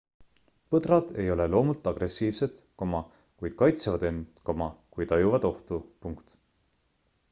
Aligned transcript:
põdrad 0.75 1.11
ei 1.23 1.27
ole 1.33 1.45
loomult 1.55 1.89
agressiivsed 1.91 2.63
kuid 2.83 3.57
kaitsevad 3.63 4.09
end 4.11 4.43
kui 4.51 5.11
tajuvad 5.13 5.51
ohtu 5.53 5.83